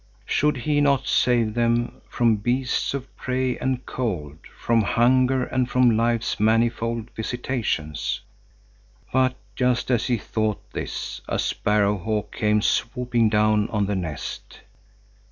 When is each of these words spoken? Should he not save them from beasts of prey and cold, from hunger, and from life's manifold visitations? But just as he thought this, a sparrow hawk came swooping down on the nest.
Should 0.25 0.57
he 0.57 0.81
not 0.81 1.05
save 1.05 1.53
them 1.53 2.01
from 2.09 2.37
beasts 2.37 2.95
of 2.95 3.15
prey 3.15 3.55
and 3.59 3.85
cold, 3.85 4.39
from 4.57 4.81
hunger, 4.81 5.43
and 5.43 5.69
from 5.69 5.95
life's 5.95 6.39
manifold 6.39 7.11
visitations? 7.15 8.21
But 9.13 9.35
just 9.55 9.91
as 9.91 10.07
he 10.07 10.17
thought 10.17 10.71
this, 10.73 11.21
a 11.27 11.37
sparrow 11.37 11.99
hawk 11.99 12.31
came 12.31 12.63
swooping 12.63 13.29
down 13.29 13.69
on 13.69 13.85
the 13.85 13.95
nest. 13.95 14.61